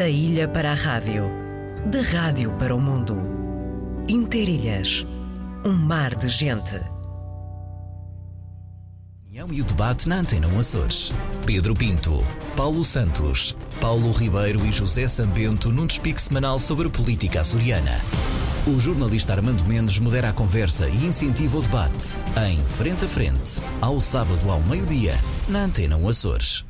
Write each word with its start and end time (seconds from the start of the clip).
Da 0.00 0.08
ilha 0.08 0.48
para 0.48 0.72
a 0.72 0.74
rádio, 0.74 1.30
da 1.84 2.00
rádio 2.00 2.50
para 2.52 2.74
o 2.74 2.80
mundo. 2.80 3.18
Interilhas, 4.08 5.06
um 5.62 5.74
mar 5.74 6.14
de 6.14 6.26
gente. 6.26 6.80
E 9.30 9.60
o 9.60 9.64
debate 9.64 10.08
na 10.08 10.20
Antena 10.20 10.48
1 10.48 10.58
Açores. 10.58 11.12
Pedro 11.44 11.74
Pinto, 11.74 12.26
Paulo 12.56 12.82
Santos, 12.82 13.54
Paulo 13.78 14.10
Ribeiro 14.12 14.64
e 14.64 14.72
José 14.72 15.06
Sambento 15.06 15.68
num 15.68 15.86
despique 15.86 16.22
semanal 16.22 16.58
sobre 16.58 16.88
política 16.88 17.42
açoriana. 17.42 18.00
O 18.66 18.80
jornalista 18.80 19.34
Armando 19.34 19.62
Mendes 19.66 19.98
modera 19.98 20.30
a 20.30 20.32
conversa 20.32 20.88
e 20.88 20.96
incentiva 21.04 21.58
o 21.58 21.62
debate 21.62 22.16
em 22.48 22.58
Frente 22.64 23.04
a 23.04 23.08
Frente, 23.08 23.62
ao 23.82 24.00
sábado 24.00 24.50
ao 24.50 24.60
meio-dia, 24.60 25.14
na 25.46 25.64
Antena 25.64 25.98
1 25.98 26.08
Açores. 26.08 26.69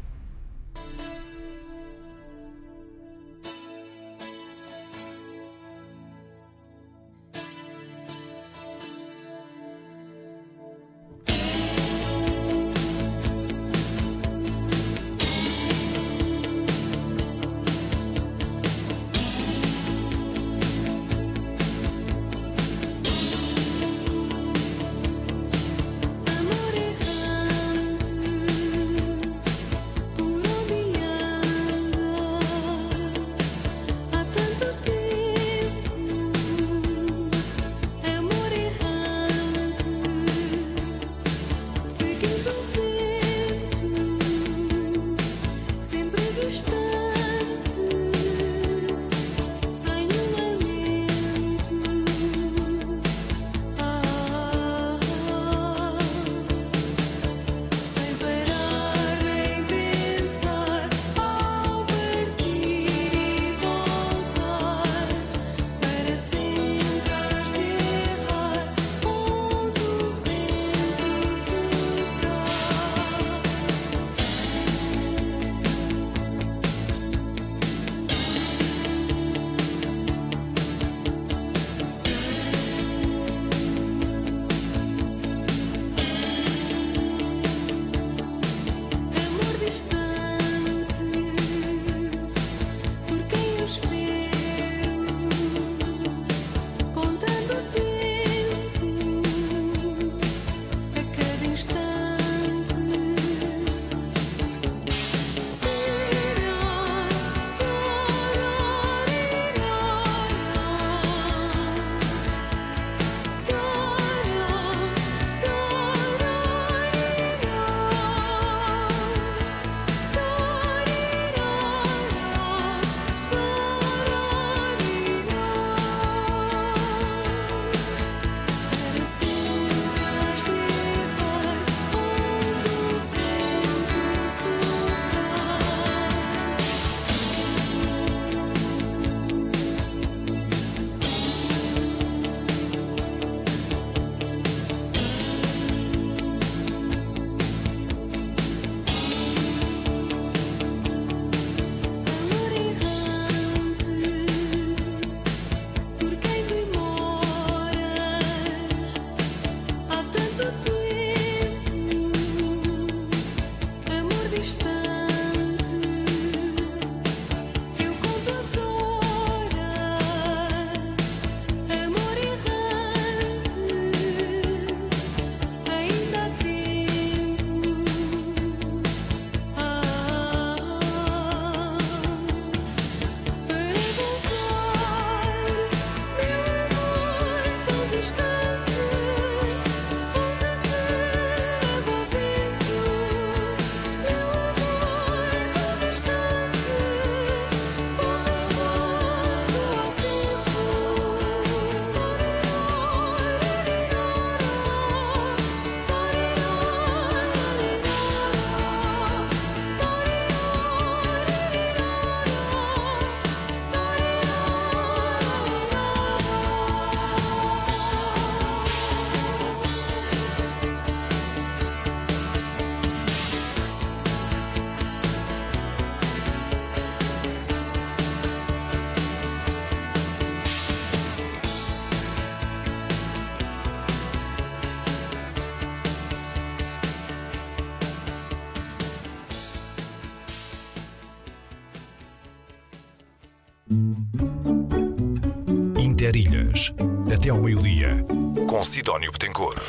Até 247.15 247.29
ao 247.29 247.41
meio-dia, 247.41 248.05
com 248.49 248.65
Sidónio 248.65 249.13
Betancourt. 249.13 249.63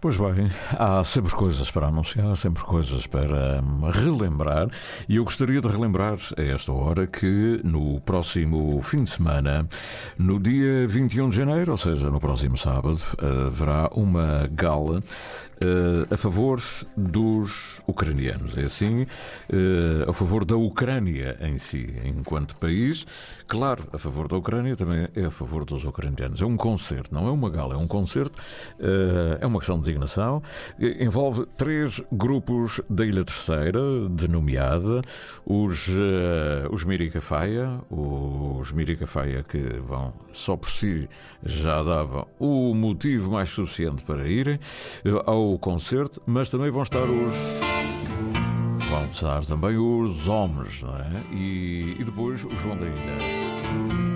Pois 0.00 0.16
bem, 0.16 0.48
há 0.78 1.02
sempre 1.02 1.32
coisas 1.34 1.72
para 1.72 1.88
anunciar, 1.88 2.36
sempre 2.36 2.62
coisas 2.62 3.04
para 3.08 3.60
hum, 3.60 3.90
relembrar, 3.90 4.70
e 5.08 5.16
eu 5.16 5.24
gostaria 5.24 5.60
de 5.60 5.66
relembrar 5.66 6.16
a 6.36 6.40
esta 6.40 6.70
hora 6.70 7.04
que 7.04 7.60
no 7.64 8.00
próximo 8.02 8.80
fim 8.80 9.02
de 9.02 9.10
semana, 9.10 9.68
no 10.16 10.38
dia 10.38 10.86
21 10.86 11.30
de 11.30 11.36
janeiro, 11.36 11.72
ou 11.72 11.78
seja, 11.78 12.08
no 12.10 12.20
próximo 12.20 12.56
sábado, 12.56 13.00
haverá 13.48 13.90
uma 13.92 14.48
gala 14.52 15.02
uh, 15.64 16.14
a 16.14 16.16
favor 16.16 16.60
dos 16.96 17.80
ucranianos. 17.86 18.56
É 18.56 18.62
assim, 18.62 19.02
uh, 19.02 20.08
a 20.08 20.12
favor 20.12 20.44
da 20.44 20.56
Ucrânia 20.56 21.36
em 21.40 21.58
si, 21.58 21.92
enquanto 22.04 22.56
país. 22.56 23.06
Claro, 23.46 23.88
a 23.92 23.98
favor 23.98 24.28
da 24.28 24.36
Ucrânia 24.36 24.76
também 24.76 25.08
é 25.14 25.24
a 25.24 25.30
favor 25.30 25.64
dos 25.64 25.84
ucranianos. 25.84 26.40
É 26.40 26.44
um 26.44 26.56
concerto, 26.56 27.14
não 27.14 27.26
é 27.26 27.30
uma 27.30 27.50
gala, 27.50 27.74
é 27.74 27.76
um 27.76 27.86
concerto. 27.86 28.38
Uh, 28.78 29.38
é 29.40 29.46
uma 29.46 29.58
questão 29.58 29.80
de 29.80 29.87
designação. 29.88 30.42
Envolve 31.00 31.46
três 31.56 32.00
grupos 32.12 32.80
da 32.88 33.04
Ilha 33.04 33.24
Terceira, 33.24 33.80
denomeada 34.10 35.02
os, 35.44 35.88
os 36.70 36.84
Mirica 36.84 37.20
Faia, 37.20 37.80
os 37.90 38.70
Mirica 38.72 39.06
Faia 39.06 39.42
que 39.42 39.58
vão 39.86 40.12
só 40.32 40.56
por 40.56 40.70
si 40.70 41.08
já 41.44 41.82
davam 41.82 42.26
o 42.38 42.74
motivo 42.74 43.30
mais 43.30 43.48
suficiente 43.48 44.02
para 44.04 44.26
irem 44.28 44.58
ao 45.24 45.48
o 45.54 45.58
concerto, 45.58 46.20
mas 46.26 46.50
também 46.50 46.70
vão 46.70 46.82
estar 46.82 47.02
os. 47.02 47.34
Vão 48.90 49.04
estar 49.10 49.44
também 49.44 49.76
os 49.76 50.28
homens, 50.28 50.82
não 50.82 50.96
é? 50.96 51.22
E, 51.32 51.96
e 51.98 52.04
depois 52.04 52.44
o 52.44 52.50
João 52.62 52.76
da 52.76 52.86
Ilha. 52.86 54.07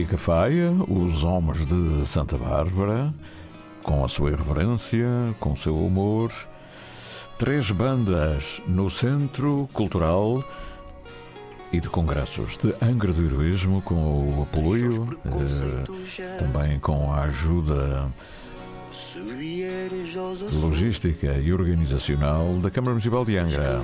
Mirica 0.00 0.16
Faia, 0.16 0.72
os 0.88 1.24
homens 1.24 1.66
de 1.66 2.06
Santa 2.06 2.38
Bárbara, 2.38 3.12
com 3.82 4.02
a 4.02 4.08
sua 4.08 4.30
irreverência, 4.30 5.06
com 5.38 5.52
o 5.52 5.58
seu 5.58 5.76
humor. 5.76 6.32
Três 7.36 7.70
bandas 7.70 8.62
no 8.66 8.88
Centro 8.88 9.68
Cultural 9.74 10.42
e 11.70 11.80
de 11.80 11.88
Congressos 11.90 12.56
de 12.56 12.74
Angra 12.82 13.12
do 13.12 13.22
Heroísmo, 13.22 13.82
com 13.82 14.38
o 14.38 14.42
apoio, 14.42 15.06
eh, 15.26 16.38
também 16.38 16.78
com 16.78 17.12
a 17.12 17.24
ajuda 17.24 18.10
logística 20.62 21.34
e 21.34 21.52
organizacional 21.52 22.54
da 22.54 22.70
Câmara 22.70 22.92
Municipal 22.92 23.22
de 23.22 23.36
Angra. 23.36 23.82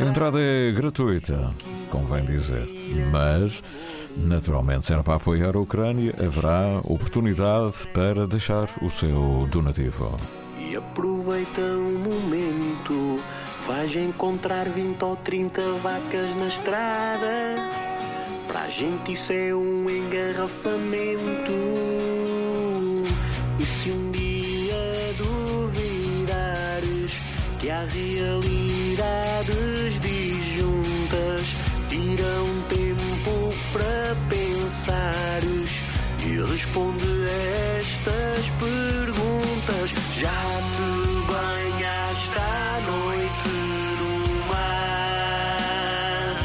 A 0.00 0.04
entrada 0.04 0.40
é 0.40 0.72
gratuita, 0.72 1.54
convém 1.88 2.24
dizer, 2.24 2.68
mas 3.12 3.62
Naturalmente, 4.16 4.86
sendo 4.86 5.02
para 5.02 5.16
apoiar 5.16 5.56
a 5.56 5.60
Ucrânia, 5.60 6.14
haverá 6.18 6.80
oportunidade 6.84 7.86
para 7.92 8.26
deixar 8.26 8.68
o 8.82 8.90
seu 8.90 9.48
donativo. 9.50 10.16
E 10.58 10.76
aproveita 10.76 11.60
um 11.60 11.98
momento, 11.98 13.18
vais 13.66 13.94
encontrar 13.96 14.68
20 14.68 15.02
ou 15.02 15.16
30 15.16 15.60
vacas 15.82 16.36
na 16.36 16.48
estrada. 16.48 17.68
Para 18.46 18.62
a 18.62 18.68
gente 18.68 19.12
isso 19.12 19.32
é 19.32 19.54
um 19.54 19.88
engarrafamento. 19.88 21.52
E 23.58 23.64
se 23.64 23.90
um 23.90 24.10
dia 24.10 25.14
duvidares 25.18 27.12
que 27.58 27.70
há 27.70 27.84
realidades 27.84 28.69
para 33.72 34.16
pensares 34.28 35.70
e 36.18 36.40
responde 36.52 37.06
estas 37.78 38.50
perguntas. 38.58 39.90
Já 40.18 40.30
te 40.76 40.82
banhaste 41.26 42.38
à 42.38 42.80
noite 42.90 43.48
no 43.98 44.12
mar? 44.48 46.36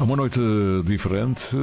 Uma 0.00 0.16
noite 0.16 0.40
diferente 0.84 1.56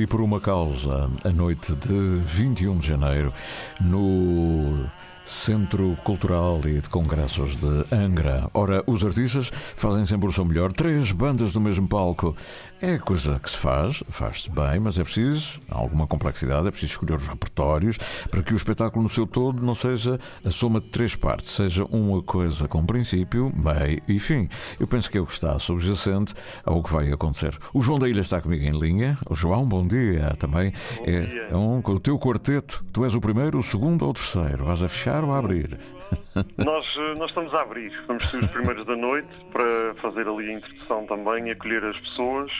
e 0.00 0.06
por 0.06 0.20
uma 0.20 0.40
causa. 0.40 1.10
A 1.24 1.30
noite 1.30 1.74
de 1.74 2.20
21 2.24 2.78
de 2.78 2.86
janeiro 2.86 3.32
no 3.80 4.88
Centro 5.30 5.96
Cultural 6.02 6.60
e 6.66 6.80
de 6.80 6.88
Congressos 6.88 7.56
de 7.60 7.94
Angra. 7.94 8.48
Ora, 8.52 8.82
os 8.84 9.04
artistas 9.04 9.50
fazem 9.76 10.04
sempre 10.04 10.28
o 10.28 10.32
seu 10.32 10.44
melhor. 10.44 10.72
Três 10.72 11.12
bandas 11.12 11.54
no 11.54 11.60
mesmo 11.60 11.86
palco. 11.86 12.34
É 12.82 12.98
coisa 12.98 13.38
que 13.38 13.50
se 13.50 13.58
faz, 13.58 14.02
faz-se 14.08 14.50
bem, 14.50 14.80
mas 14.80 14.98
é 14.98 15.04
preciso 15.04 15.60
alguma 15.68 16.06
complexidade, 16.06 16.66
é 16.66 16.70
preciso 16.70 16.92
escolher 16.92 17.14
os 17.14 17.28
repertórios 17.28 17.98
para 18.30 18.42
que 18.42 18.54
o 18.54 18.56
espetáculo 18.56 19.02
no 19.02 19.08
seu 19.08 19.26
todo 19.26 19.62
não 19.62 19.74
seja 19.74 20.18
a 20.42 20.50
soma 20.50 20.80
de 20.80 20.88
três 20.88 21.14
partes, 21.14 21.52
seja 21.52 21.84
uma 21.84 22.22
coisa 22.22 22.66
com 22.66 22.84
princípio, 22.86 23.52
meio 23.54 24.02
e 24.08 24.18
fim. 24.18 24.48
Eu 24.80 24.86
penso 24.86 25.10
que 25.10 25.18
é 25.18 25.20
o 25.20 25.26
que 25.26 25.32
está 25.34 25.58
subjacente 25.58 26.34
ao 26.64 26.82
que 26.82 26.90
vai 26.90 27.12
acontecer. 27.12 27.56
O 27.74 27.82
João 27.82 27.98
da 27.98 28.08
Ilha 28.08 28.22
está 28.22 28.40
comigo 28.40 28.64
em 28.64 28.78
linha. 28.78 29.16
O 29.28 29.34
João, 29.34 29.66
bom 29.66 29.86
dia 29.86 30.32
também. 30.38 30.72
Bom 30.96 31.04
é, 31.04 31.20
dia. 31.20 31.48
é 31.50 31.56
um, 31.56 31.82
com 31.82 31.92
o 31.92 32.00
teu 32.00 32.18
quarteto, 32.18 32.82
tu 32.92 33.04
és 33.04 33.14
o 33.14 33.20
primeiro, 33.20 33.58
o 33.58 33.62
segundo 33.62 34.06
ou 34.06 34.10
o 34.10 34.14
terceiro? 34.14 34.64
Vais 34.64 34.82
a 34.82 34.88
fechar 34.88 35.19
ou 35.24 35.32
a 35.32 35.38
abrir? 35.38 35.78
Nós, 36.58 36.86
eh, 36.96 37.14
nós 37.16 37.28
estamos 37.28 37.54
a 37.54 37.62
abrir, 37.62 37.92
vamos 38.06 38.24
ser 38.28 38.42
os 38.42 38.50
primeiros 38.50 38.84
da 38.86 38.96
noite 38.96 39.28
para 39.52 39.94
fazer 40.02 40.26
ali 40.26 40.50
a 40.50 40.54
introdução 40.54 41.06
também 41.06 41.48
e 41.48 41.50
acolher 41.52 41.84
as 41.84 41.96
pessoas 42.00 42.50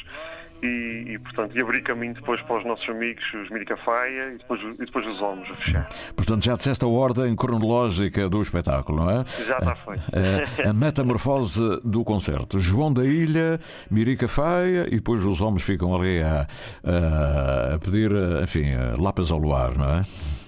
e, 0.62 1.14
e, 1.14 1.18
portanto, 1.22 1.56
e 1.56 1.60
abrir 1.60 1.82
caminho 1.82 2.14
depois 2.14 2.40
para 2.42 2.58
os 2.58 2.66
nossos 2.66 2.88
amigos, 2.88 3.24
os 3.34 3.50
Mirica 3.50 3.76
Faia 3.78 4.34
e 4.34 4.38
depois, 4.38 4.60
e 4.60 4.84
depois 4.84 5.06
os 5.06 5.20
homens 5.20 5.50
a 5.50 5.54
fechar. 5.54 5.88
Portanto, 6.14 6.44
já 6.44 6.54
disseste 6.54 6.84
a 6.84 6.88
ordem 6.88 7.34
cronológica 7.34 8.28
do 8.28 8.42
espetáculo, 8.42 9.04
não 9.04 9.10
é? 9.10 9.24
Já 9.46 9.58
está 9.58 9.74
feito. 9.74 10.66
A, 10.66 10.70
a 10.70 10.72
metamorfose 10.72 11.80
do 11.82 12.04
concerto. 12.04 12.60
João 12.60 12.92
da 12.92 13.04
Ilha, 13.04 13.58
Mirica 13.90 14.28
Faia 14.28 14.86
e 14.88 14.96
depois 14.96 15.24
os 15.24 15.40
homens 15.40 15.62
ficam 15.62 15.94
ali 15.94 16.22
a, 16.22 16.46
a, 16.84 17.74
a 17.74 17.78
pedir, 17.78 18.10
enfim, 18.42 18.66
lápis 19.00 19.30
ao 19.30 19.38
luar, 19.38 19.76
não 19.76 19.94
é? 19.94 20.02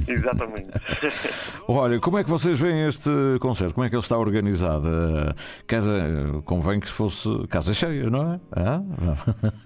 Exatamente. 0.08 0.70
Olha, 1.68 2.00
como 2.00 2.18
é 2.18 2.24
que 2.24 2.30
vocês 2.30 2.58
veem 2.58 2.86
este 2.86 3.10
concerto? 3.40 3.74
Como 3.74 3.86
é 3.86 3.88
que 3.88 3.94
ele 3.94 4.02
está 4.02 4.18
organizado? 4.18 4.88
Casa, 5.66 6.42
convém 6.44 6.80
que 6.80 6.88
fosse 6.88 7.28
casa 7.48 7.72
cheia, 7.72 8.08
não 8.10 8.34
é? 8.34 8.40
Ah? 8.52 8.82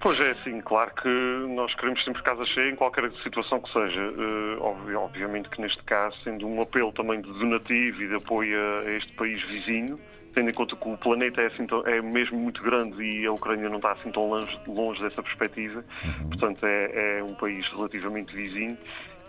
Pois 0.00 0.18
é, 0.20 0.32
sim, 0.42 0.58
claro 0.62 0.90
que 0.94 1.08
nós 1.54 1.74
queremos 1.74 2.02
sempre 2.02 2.22
casa 2.22 2.46
cheia 2.46 2.70
em 2.70 2.76
qualquer 2.76 3.10
situação 3.22 3.60
que 3.60 3.70
seja. 3.70 4.00
Uh, 4.00 4.96
obviamente 4.96 5.50
que 5.50 5.60
neste 5.60 5.82
caso, 5.84 6.16
sendo 6.24 6.46
um 6.46 6.62
apelo 6.62 6.92
também 6.92 7.20
de 7.20 7.30
donativo 7.30 8.02
e 8.02 8.08
de 8.08 8.14
apoio 8.14 8.58
a 8.86 8.90
este 8.92 9.12
país 9.12 9.42
vizinho, 9.42 9.98
tendo 10.34 10.50
em 10.50 10.52
conta 10.54 10.76
que 10.76 10.88
o 10.88 10.96
planeta 10.96 11.40
é, 11.42 11.46
assim, 11.46 11.66
é 11.86 12.00
mesmo 12.00 12.38
muito 12.38 12.62
grande 12.62 13.02
e 13.02 13.26
a 13.26 13.32
Ucrânia 13.32 13.68
não 13.68 13.76
está 13.76 13.92
assim 13.92 14.10
tão 14.10 14.28
longe, 14.28 14.58
longe 14.66 15.02
dessa 15.02 15.22
perspectiva, 15.22 15.84
uhum. 16.04 16.28
portanto 16.28 16.64
é, 16.64 17.18
é 17.18 17.24
um 17.24 17.34
país 17.34 17.66
relativamente 17.68 18.34
vizinho 18.34 18.76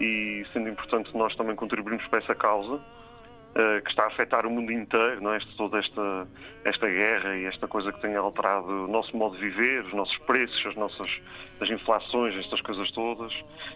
e 0.01 0.46
sendo 0.51 0.67
importante 0.67 1.15
nós 1.15 1.36
também 1.36 1.55
contribuirmos 1.55 2.05
para 2.08 2.20
essa 2.20 2.34
causa 2.34 2.74
uh, 2.75 3.81
que 3.84 3.89
está 3.89 4.03
a 4.03 4.08
afetar 4.08 4.46
o 4.46 4.50
mundo 4.50 4.72
inteiro, 4.72 5.22
não 5.22 5.34
é? 5.34 5.39
Toda 5.55 5.77
esta, 5.77 6.27
esta 6.65 6.88
guerra 6.88 7.38
e 7.38 7.46
esta 7.46 7.67
coisa 7.67 7.91
que 7.91 8.01
tem 8.01 8.15
alterado 8.15 8.67
o 8.67 8.88
nosso 8.88 9.15
modo 9.15 9.38
de 9.38 9.50
viver, 9.50 9.86
os 9.86 9.93
nossos 9.93 10.17
preços, 10.20 10.65
as 10.65 10.75
nossas 10.75 11.22
as 11.62 11.70
inflações, 11.70 12.36
estas 12.36 12.60
coisas 12.62 12.89
todas. 12.91 13.31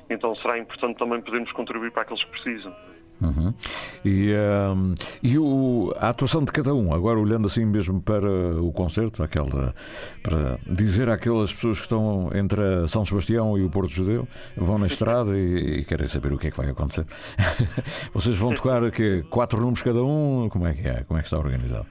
Então 0.10 0.36
será 0.38 0.58
importante 0.58 0.98
também 0.98 1.22
podermos 1.22 1.51
contribuir 1.51 1.91
para 1.91 2.01
aqueles 2.01 2.24
que 2.24 2.32
precisam. 2.32 2.75
Uhum. 3.22 3.53
E, 4.03 4.34
um, 4.75 4.95
e 5.24 5.38
o, 5.38 5.93
a 5.98 6.10
atuação 6.10 6.43
de 6.43 6.51
cada 6.51 6.74
um, 6.74 6.93
agora 6.93 7.19
olhando 7.19 7.48
assim 7.48 7.65
mesmo 7.65 8.01
para 8.01 8.29
o 8.62 8.72
concerto, 8.72 9.24
aquela, 9.24 9.74
para 10.22 10.60
dizer 10.67 11.10
àquelas 11.10 11.53
pessoas 11.53 11.77
que 11.77 11.84
estão 11.84 12.29
entre 12.34 12.88
São 12.88 13.05
Sebastião 13.05 13.57
e 13.57 13.63
o 13.63 13.69
Porto 13.69 13.89
Judeu, 13.89 14.27
vão 14.55 14.77
na 14.77 14.88
estrada 14.88 15.38
e, 15.38 15.79
e 15.79 15.86
querem 15.86 16.07
saber 16.07 16.34
o 16.34 16.38
que 16.38 16.48
é 16.48 16.51
que 16.51 16.57
vai 16.57 16.69
acontecer. 16.69 17.05
Vocês 18.13 18.38
vão 18.38 18.53
tocar 18.53 18.84
aqui, 18.84 19.24
quatro 19.29 19.60
números 19.60 19.81
cada 19.81 20.03
um? 20.03 20.50
Como 20.50 20.67
é 20.67 20.74
que 20.74 20.88
é? 20.88 21.03
Como 21.03 21.17
é 21.17 21.22
que 21.22 21.27
está 21.27 21.38
organizado? 21.38 21.88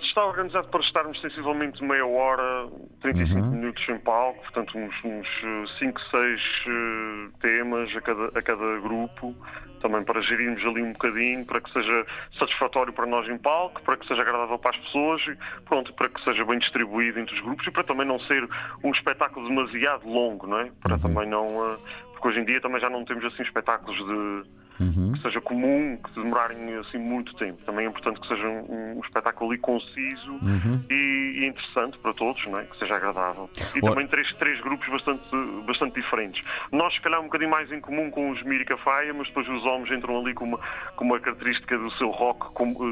Está 0.00 0.24
organizado 0.24 0.68
para 0.68 0.80
estarmos 0.80 1.20
sensivelmente 1.20 1.82
meia 1.82 2.06
hora, 2.06 2.68
35 3.00 3.40
uhum. 3.40 3.50
minutos 3.50 3.88
em 3.88 3.98
palco, 3.98 4.40
portanto 4.42 4.78
uns, 4.78 4.94
uns 5.04 5.78
5, 5.78 6.00
6 6.10 6.40
uh, 6.66 7.38
temas 7.40 7.96
a 7.96 8.00
cada, 8.00 8.26
a 8.38 8.42
cada 8.42 8.78
grupo, 8.80 9.34
também 9.80 10.04
para 10.04 10.20
gerirmos 10.22 10.64
ali 10.64 10.82
um 10.82 10.92
bocadinho, 10.92 11.44
para 11.44 11.60
que 11.60 11.72
seja 11.72 12.06
satisfatório 12.38 12.92
para 12.92 13.06
nós 13.06 13.28
em 13.28 13.38
palco, 13.38 13.82
para 13.82 13.96
que 13.96 14.06
seja 14.06 14.22
agradável 14.22 14.58
para 14.58 14.70
as 14.70 14.78
pessoas, 14.84 15.22
e, 15.26 15.36
pronto, 15.64 15.92
para 15.94 16.08
que 16.08 16.22
seja 16.22 16.44
bem 16.44 16.58
distribuído 16.58 17.18
entre 17.18 17.34
os 17.34 17.40
grupos 17.40 17.66
e 17.66 17.70
para 17.70 17.82
também 17.82 18.06
não 18.06 18.20
ser 18.20 18.48
um 18.84 18.90
espetáculo 18.92 19.48
demasiado 19.48 20.08
longo, 20.08 20.46
não 20.46 20.60
é? 20.60 20.70
Para 20.80 20.94
uhum. 20.94 21.00
também 21.00 21.28
não... 21.28 21.46
Uh, 21.46 21.78
porque 22.12 22.28
hoje 22.28 22.40
em 22.40 22.44
dia 22.44 22.60
também 22.60 22.80
já 22.80 22.88
não 22.88 23.04
temos 23.04 23.24
assim 23.24 23.42
espetáculos 23.42 23.98
de 23.98 24.65
uhum. 24.80 25.12
que 25.12 25.22
seja 25.22 25.40
comum, 25.40 25.96
que 25.96 26.20
demorarem 26.20 26.74
assim 26.76 26.98
muito 26.98 27.34
tempo. 27.34 27.62
Também 27.64 27.86
é 27.86 27.88
importante 27.88 28.20
que 28.20 28.28
seja 28.28 28.46
um, 28.46 28.96
um 28.96 29.00
espetáculo 29.00 29.50
ali 29.50 29.60
conciso 29.60 30.32
uhum. 30.42 30.80
e, 30.90 31.40
e, 31.40 31.46
interessante 31.46 31.98
para 31.98 32.12
todos, 32.14 32.44
não 32.46 32.58
é? 32.58 32.64
que 32.64 32.76
seja 32.78 32.96
agradável. 32.96 33.48
E 33.74 33.80
também 33.80 34.06
três, 34.06 34.32
três 34.34 34.60
grupos 34.60 34.88
bastante, 34.88 35.22
bastante 35.66 35.94
diferentes. 35.94 36.42
Nós, 36.72 36.94
se 36.94 37.00
calhar, 37.00 37.20
um 37.20 37.24
bocadinho 37.24 37.50
mais 37.50 37.70
em 37.72 37.80
comum 37.80 38.10
com 38.10 38.30
os 38.30 38.42
Mírica 38.42 38.76
Faia, 38.76 39.12
mas 39.14 39.28
depois 39.28 39.48
os 39.48 39.64
homens 39.64 39.90
entram 39.90 40.18
ali 40.20 40.34
com 40.34 40.44
uma, 40.44 40.60
com 40.96 41.04
uma 41.04 41.18
característica 41.20 41.76
do 41.78 41.90
seu 41.92 42.10
rock 42.10 42.46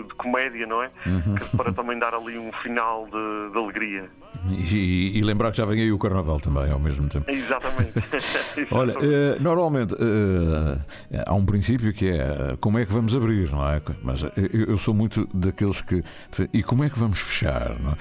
de 0.09 0.15
comédia, 0.15 0.67
não 0.67 0.83
é? 0.83 0.91
Uhum. 1.07 1.35
para 1.57 1.73
também 1.73 1.99
dar 1.99 2.15
ali 2.15 2.39
um 2.39 2.53
final 2.63 3.07
de, 3.07 3.53
de 3.53 3.59
alegria. 3.59 4.09
E, 4.51 5.19
e, 5.19 5.23
lembrar 5.23 5.51
que 5.53 5.57
já 5.57 5.65
vem 5.65 5.81
aí 5.81 5.93
o 5.93 5.99
Carnaval 5.99 6.39
também 6.39 6.71
ao 6.71 6.79
mesmo 6.79 7.09
tempo. 7.09 7.31
Exatamente. 7.31 7.93
Olha, 8.71 8.95
uh, 8.99 9.41
normalmente 9.41 9.95
uh, 9.95 10.81
há 11.27 11.35
um 11.35 11.47
princípio 11.47 11.74
que 11.93 12.09
é 12.09 12.57
como 12.61 12.79
é 12.79 12.87
que 12.87 12.93
vamos 12.93 13.15
abrir, 13.15 13.51
não 13.51 13.69
é? 13.69 13.81
Mas 14.03 14.23
eu, 14.23 14.65
eu 14.69 14.79
sou 14.79 14.95
muito 14.95 15.29
daqueles 15.33 15.81
que. 15.81 16.03
E 16.53 16.63
como 16.63 16.85
é 16.85 16.91
que 16.91 16.99
vamos 16.99 17.19
fechar? 17.19 17.73
Uh, 17.73 17.95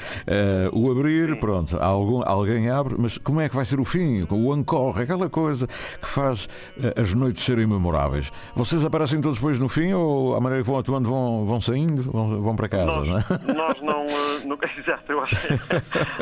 o 0.71 0.91
abrir, 0.91 1.39
pronto, 1.39 1.77
algum, 1.77 2.21
alguém 2.25 2.69
abre, 2.69 2.95
mas 2.97 3.17
como 3.17 3.41
é 3.41 3.49
que 3.49 3.55
vai 3.55 3.65
ser 3.65 3.79
o 3.79 3.85
fim? 3.85 4.25
O 4.29 4.55
encore, 4.55 5.01
aquela 5.01 5.29
coisa 5.29 5.67
que 5.67 6.07
faz 6.07 6.47
as 6.95 7.13
noites 7.13 7.43
serem 7.43 7.67
memoráveis. 7.67 8.31
Vocês 8.55 8.83
aparecem 8.85 9.21
todos 9.21 9.37
depois 9.37 9.59
no 9.59 9.69
fim 9.69 9.93
ou 9.93 10.35
à 10.35 10.41
maneira 10.41 10.63
que 10.63 10.69
vão 10.69 10.79
atuando 10.79 11.09
vão, 11.09 11.45
vão 11.45 11.61
saindo, 11.61 12.03
vão, 12.03 12.41
vão 12.41 12.55
para 12.55 12.69
casa? 12.69 12.85
Nós 12.85 13.07
não, 13.07 13.17
é? 13.17 13.53
nós 13.53 13.81
não, 13.81 14.05
não. 14.45 14.57
Exato, 14.77 15.11
eu 15.11 15.21
acho. 15.21 15.35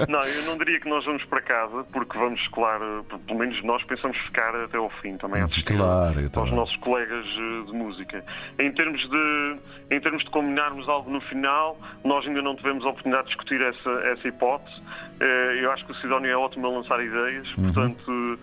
Não, 0.09 0.19
eu 0.19 0.45
não 0.45 0.57
diria 0.57 0.79
que 0.79 0.89
nós 0.89 1.05
vamos 1.05 1.23
para 1.25 1.41
casa, 1.41 1.83
porque 1.91 2.17
vamos, 2.17 2.47
claro, 2.49 3.05
pelo 3.25 3.39
menos 3.39 3.63
nós 3.63 3.83
pensamos 3.83 4.17
ficar 4.17 4.55
até 4.55 4.77
ao 4.77 4.89
fim 5.01 5.17
também, 5.17 5.41
assistir 5.41 5.75
claro, 5.75 6.21
então. 6.21 6.43
aos 6.43 6.51
nossos 6.51 6.75
colegas 6.77 7.27
de 7.65 7.73
música. 7.73 8.23
Em 8.59 8.71
termos 8.71 9.01
de, 9.09 9.57
em 9.89 9.99
termos 9.99 10.23
de 10.23 10.29
combinarmos 10.29 10.87
algo 10.87 11.09
no 11.09 11.21
final, 11.21 11.77
nós 12.03 12.25
ainda 12.27 12.41
não 12.41 12.55
tivemos 12.55 12.85
a 12.85 12.89
oportunidade 12.89 13.27
de 13.27 13.35
discutir 13.35 13.61
essa, 13.61 13.89
essa 14.05 14.27
hipótese. 14.27 14.81
Eh, 15.19 15.59
eu 15.61 15.71
acho 15.71 15.85
que 15.85 15.91
o 15.91 15.95
Sidónio 15.95 16.31
é 16.31 16.37
ótimo 16.37 16.67
a 16.67 16.69
lançar 16.69 17.03
ideias, 17.03 17.47
uhum. 17.57 17.65
portanto 17.65 18.39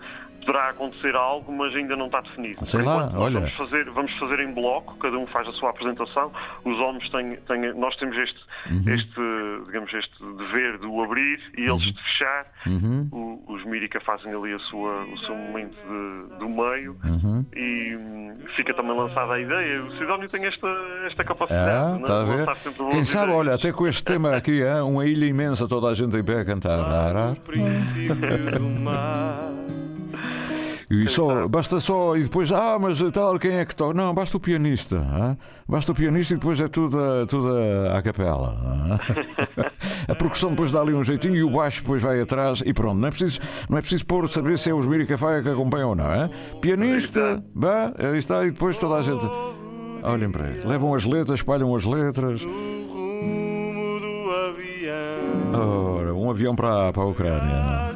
poderá 0.49 0.69
acontecer 0.69 1.15
algo, 1.15 1.51
mas 1.55 1.75
ainda 1.75 1.95
não 1.95 2.07
está 2.07 2.21
definido. 2.21 2.65
Sei 2.65 2.81
lá, 2.81 3.11
olha. 3.15 3.39
Vamos 3.39 3.53
fazer, 3.53 3.89
vamos 3.91 4.11
fazer 4.17 4.39
em 4.39 4.51
bloco, 4.51 4.97
cada 4.97 5.15
um 5.17 5.27
faz 5.27 5.47
a 5.47 5.51
sua 5.53 5.69
apresentação. 5.69 6.31
Os 6.65 6.79
homens 6.79 7.07
têm, 7.09 7.35
têm 7.35 7.73
nós 7.73 7.95
temos 7.97 8.17
este, 8.17 8.39
uhum. 8.71 8.93
este, 8.93 9.65
digamos, 9.67 9.93
este 9.93 10.23
dever 10.37 10.79
de 10.79 10.87
o 10.87 11.03
abrir 11.03 11.39
e 11.55 11.61
eles 11.61 11.85
uhum. 11.85 11.91
de 11.91 12.03
fechar. 12.03 12.45
Uhum. 12.65 13.07
O, 13.11 13.53
os 13.53 13.63
Mírica 13.65 13.99
fazem 14.01 14.33
ali 14.33 14.53
a 14.53 14.59
sua, 14.59 15.03
o 15.03 15.17
seu 15.19 15.35
momento 15.35 15.75
de, 15.75 16.39
do 16.39 16.49
meio 16.49 16.97
uhum. 17.03 17.45
e 17.55 17.95
hum, 17.95 18.37
fica 18.55 18.73
também 18.73 18.97
lançada 18.97 19.33
a 19.33 19.39
ideia. 19.39 19.83
O 19.83 19.97
Sidónio 19.97 20.27
tem 20.29 20.45
esta, 20.45 20.67
esta 21.05 21.23
capacidade. 21.23 21.69
Ah, 21.69 21.97
é? 21.97 22.01
está 22.01 22.21
a 22.21 22.25
ver? 22.25 22.45
Quem 22.89 23.05
sabe, 23.05 23.25
ideias. 23.25 23.39
olha, 23.39 23.53
até 23.53 23.71
com 23.71 23.87
este 23.87 24.03
tema 24.03 24.35
aqui, 24.35 24.63
é 24.63 24.81
uma 24.81 25.05
ilha 25.05 25.25
imensa, 25.25 25.67
toda 25.67 25.87
a 25.87 25.93
gente 25.93 26.15
em 26.17 26.23
pé 26.23 26.39
a 26.39 26.45
cantar. 26.45 27.15
Ah, 27.15 27.35
princípio 27.45 28.15
do 28.59 28.69
mar. 28.81 29.78
E 30.89 31.07
só, 31.07 31.47
basta 31.47 31.79
só, 31.79 32.17
e 32.17 32.23
depois, 32.23 32.51
ah, 32.51 32.79
mas 32.79 32.99
tal, 33.13 33.37
quem 33.37 33.51
é 33.51 33.65
que 33.65 33.75
toca? 33.75 33.93
Não, 33.93 34.11
basta 34.11 34.37
o 34.37 34.39
pianista. 34.39 34.99
Ah? 35.05 35.37
Basta 35.67 35.91
o 35.91 35.95
pianista 35.95 36.33
e 36.33 36.37
depois 36.37 36.59
é 36.59 36.67
tudo, 36.67 36.97
tudo 37.27 37.51
à 37.95 38.01
capela. 38.01 38.99
A 40.07 40.15
percussão 40.15 40.49
depois 40.49 40.71
dá 40.71 40.81
ali 40.81 40.95
um 40.95 41.03
jeitinho 41.03 41.35
e 41.35 41.43
o 41.43 41.51
baixo 41.51 41.81
depois 41.81 42.01
vai 42.01 42.19
atrás 42.19 42.63
e 42.65 42.73
pronto. 42.73 42.99
Não 42.99 43.07
é 43.07 43.11
preciso, 43.11 43.39
não 43.69 43.77
é 43.77 43.81
preciso 43.81 44.03
pôr 44.07 44.27
saber 44.27 44.57
se 44.57 44.71
é 44.71 44.73
os 44.73 44.87
Mirica 44.87 45.15
Faia 45.15 45.43
que 45.43 45.49
acompanham 45.49 45.89
ou 45.89 45.95
não. 45.95 46.11
É? 46.11 46.27
Pianista, 46.59 47.43
bah, 47.53 47.93
aí 47.95 48.17
está, 48.17 48.43
e 48.43 48.49
depois 48.49 48.75
toda 48.77 48.95
a 48.95 49.01
gente. 49.03 49.23
Olhem 50.01 50.31
para 50.31 50.47
ele. 50.47 50.67
Levam 50.67 50.95
as 50.95 51.05
letras, 51.05 51.39
espalham 51.39 51.75
as 51.75 51.85
letras. 51.85 52.41
Ora, 55.53 56.13
um 56.15 56.31
avião 56.31 56.55
para, 56.55 56.91
para 56.91 57.03
a 57.03 57.05
Ucrânia. 57.05 57.89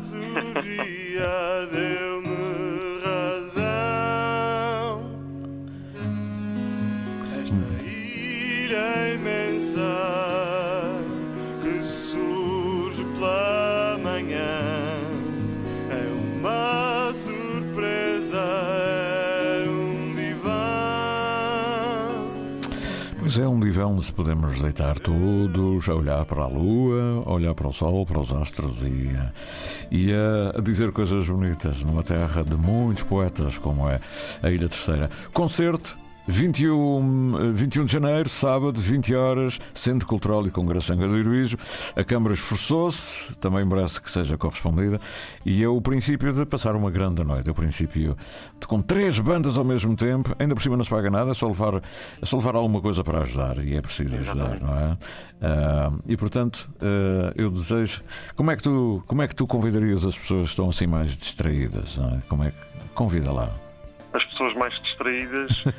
Pois 23.74 23.80
divã 23.80 23.92
onde 23.92 24.04
se 24.04 24.14
podemos 24.14 24.60
deitar 24.60 25.00
todos, 25.00 25.90
a 25.90 25.96
olhar 25.96 26.24
para 26.26 26.44
a 26.44 26.48
lua, 26.48 27.24
a 27.26 27.34
olhar 27.34 27.56
para 27.56 27.68
o 27.68 27.74
sol, 27.74 28.06
para 28.06 28.20
os 28.20 28.32
astros 28.32 28.84
e, 28.84 29.10
e 29.90 30.14
a, 30.14 30.60
a 30.60 30.62
dizer 30.62 30.92
coisas 30.92 31.28
bonitas 31.28 31.84
numa 31.84 32.04
terra 32.04 32.44
de 32.44 32.56
muitos 32.56 33.04
poetas 33.04 33.58
como 33.58 33.90
é 33.90 34.00
a 34.44 34.52
Ilha 34.52 34.70
Terceira. 34.70 35.10
Concerto 35.34 35.98
21, 36.28 37.54
21 37.54 37.86
de 37.86 37.92
janeiro, 37.92 38.30
sábado, 38.30 38.80
20 38.80 39.14
horas, 39.14 39.60
Centro 39.74 40.08
Cultural 40.08 40.46
e 40.48 40.52
Congresso 40.52 40.94
Angra 40.94 41.08
do 41.08 41.18
Heroísmo. 41.18 41.60
A 41.96 42.04
Câmara 42.04 42.34
esforçou-se, 42.34 43.38
também 43.40 43.66
merece 43.66 44.02
que 44.02 44.10
seja 44.10 44.38
correspondida, 44.38 45.00
e 45.46 45.62
é 45.64 45.68
o 45.68 45.82
princípio 45.82 46.32
de 46.32 46.46
passar 46.46 46.76
uma 46.76 46.90
grande 46.90 47.24
noite. 47.24 47.50
É 47.50 47.52
o 47.52 47.56
princípio 47.56 48.16
de, 48.60 48.68
com 48.68 48.82
três 48.82 49.20
bandas 49.20 49.58
ao 49.58 49.64
mesmo 49.64 49.96
tempo, 49.96 50.34
ainda 50.40 50.56
por 50.56 50.62
cima 50.62 50.78
não 50.78 50.84
se 50.84 50.90
paga 50.90 51.10
nada, 51.10 51.32
é 51.32 51.34
só 51.34 51.48
levar, 51.48 51.76
é 52.22 52.26
só 52.26 52.38
levar 52.38 52.56
alguma 52.56 52.82
coisa 52.82 53.04
para 53.04 53.20
ajudar, 53.20 53.58
e 53.58 53.76
é 53.76 53.82
preciso 53.82 54.16
ajudar, 54.18 54.60
não 54.62 54.78
é? 54.78 54.94
Uh, 54.94 56.02
e 56.08 56.16
portanto, 56.16 56.70
uh, 56.76 57.34
eu 57.36 57.50
desejo. 57.50 58.02
Como 58.36 58.50
é, 58.50 58.56
que 58.56 58.64
tu, 58.64 59.04
como 59.08 59.22
é 59.22 59.28
que 59.28 59.36
tu 59.36 59.46
convidarias 59.46 60.06
as 60.06 60.18
pessoas 60.18 60.44
que 60.44 60.50
estão 60.52 60.70
assim 60.70 60.88
mais 60.88 61.12
distraídas? 61.12 62.00
É? 62.00 62.22
Como 62.30 62.44
é 62.44 62.52
que. 62.52 62.74
Convida 62.94 63.32
lá 63.32 63.63
as 64.14 64.24
pessoas 64.26 64.54
mais 64.54 64.74
distraídas, 64.82 65.66
uh, 65.66 65.72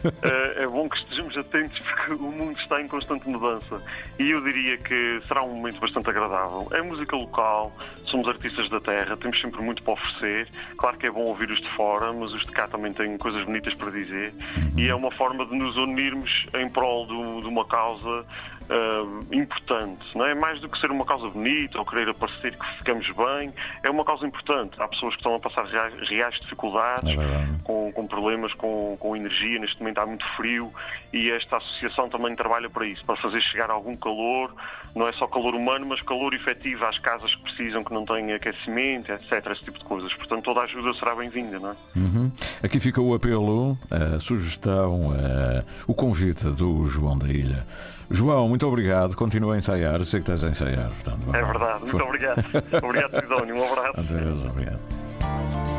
é 0.58 0.66
bom 0.66 0.88
que 0.88 0.96
estejamos 0.98 1.36
atentos 1.36 1.78
porque 1.78 2.12
o 2.14 2.30
mundo 2.30 2.58
está 2.58 2.80
em 2.80 2.88
constante 2.88 3.28
mudança. 3.28 3.80
E 4.18 4.30
eu 4.30 4.42
diria 4.42 4.76
que 4.78 5.22
será 5.26 5.42
um 5.42 5.54
momento 5.54 5.80
bastante 5.80 6.10
agradável. 6.10 6.68
É 6.72 6.82
música 6.82 7.16
local, 7.16 7.72
somos 8.06 8.28
artistas 8.28 8.68
da 8.68 8.80
terra, 8.80 9.16
temos 9.16 9.40
sempre 9.40 9.62
muito 9.62 9.82
para 9.82 9.94
oferecer. 9.94 10.48
Claro 10.76 10.98
que 10.98 11.06
é 11.06 11.10
bom 11.10 11.22
ouvir 11.22 11.50
os 11.50 11.60
de 11.60 11.68
fora, 11.70 12.12
mas 12.12 12.32
os 12.32 12.44
de 12.44 12.52
cá 12.52 12.66
também 12.66 12.92
têm 12.92 13.16
coisas 13.16 13.44
bonitas 13.44 13.74
para 13.74 13.90
dizer. 13.90 14.34
E 14.76 14.88
é 14.88 14.94
uma 14.94 15.10
forma 15.12 15.46
de 15.46 15.54
nos 15.54 15.76
unirmos 15.76 16.46
em 16.54 16.68
prol 16.68 17.06
do, 17.06 17.40
de 17.40 17.46
uma 17.46 17.64
causa 17.64 18.24
uh, 18.70 19.34
importante. 19.34 20.04
Não 20.14 20.24
é 20.24 20.34
mais 20.34 20.60
do 20.60 20.68
que 20.68 20.78
ser 20.78 20.90
uma 20.90 21.04
causa 21.04 21.28
bonita 21.28 21.78
ou 21.78 21.84
querer 21.84 22.08
aparecer 22.08 22.56
que 22.56 22.78
ficamos 22.78 23.06
bem. 23.10 23.52
É 23.82 23.90
uma 23.90 24.04
causa 24.04 24.26
importante. 24.26 24.80
Há 24.80 24.88
pessoas 24.88 25.14
que 25.14 25.20
estão 25.20 25.34
a 25.34 25.40
passar 25.40 25.64
reais, 25.66 25.94
reais 26.08 26.34
dificuldades, 26.40 27.10
é 27.10 27.58
com, 27.64 27.92
com, 27.92 28.06
problemas 28.06 28.52
com, 28.54 28.96
com 28.98 29.16
energia. 29.16 29.58
Neste 29.58 29.78
momento 29.80 29.98
há 29.98 30.06
muito 30.06 30.24
frio 30.36 30.72
e 31.12 31.30
esta 31.30 31.56
associação 31.56 32.08
também 32.08 32.34
trabalha 32.34 32.68
para 32.68 32.86
isso, 32.86 33.04
para 33.04 33.16
fazer 33.16 33.40
chegar 33.40 33.70
algum 33.70 33.96
calor. 33.96 34.54
Não 34.94 35.08
é 35.08 35.12
só 35.12 35.26
calor 35.26 35.54
humano, 35.54 35.86
mas 35.86 36.00
calor 36.02 36.34
efetivo 36.34 36.84
às 36.84 36.98
casas 36.98 37.34
que 37.34 37.42
precisam, 37.42 37.82
que 37.82 37.92
não 37.92 38.04
têm 38.04 38.32
aquecimento, 38.32 39.12
etc. 39.12 39.46
Esse 39.50 39.64
tipo 39.64 39.78
de 39.78 39.84
coisas. 39.84 40.14
Portanto, 40.14 40.44
toda 40.44 40.60
a 40.60 40.64
ajuda 40.64 40.92
será 40.94 41.14
bem-vinda, 41.14 41.58
não 41.58 41.70
é? 41.70 41.76
Uhum. 41.96 42.32
Aqui 42.62 42.78
fica 42.78 43.00
o 43.00 43.14
apelo, 43.14 43.76
a 43.90 44.18
sugestão, 44.18 45.12
a... 45.12 45.64
o 45.86 45.94
convite 45.94 46.48
do 46.50 46.86
João 46.86 47.18
da 47.18 47.28
Ilha. 47.28 47.64
João, 48.10 48.48
muito 48.48 48.66
obrigado. 48.66 49.16
Continua 49.16 49.54
a 49.54 49.58
ensaiar. 49.58 50.04
Sei 50.04 50.20
que 50.20 50.30
estás 50.30 50.44
a 50.44 50.48
ensaiar. 50.50 50.90
Portanto, 50.90 51.34
é 51.34 51.44
verdade. 51.44 51.80
Muito 51.80 52.04
obrigado. 52.04 52.44
obrigado, 52.82 53.20
Sidónio. 53.22 53.56
Um 53.56 53.72
abraço. 53.72 54.00
Adeus, 54.00 54.44
obrigado. 54.44 55.73